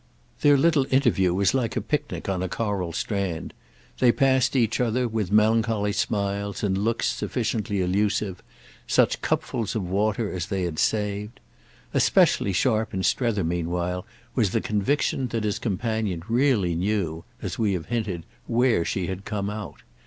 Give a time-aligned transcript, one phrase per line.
[0.39, 3.53] Their little interview was like a picnic on a coral strand;
[3.99, 8.41] they passed each other, with melancholy smiles and looks sufficiently allusive,
[8.87, 11.39] such cupfuls of water as they had saved.
[11.93, 17.73] Especially sharp in Strether meanwhile was the conviction that his companion really knew, as we
[17.73, 19.83] have hinted, where she had come out.